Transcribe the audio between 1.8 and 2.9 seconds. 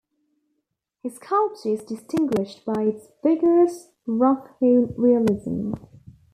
distinguished by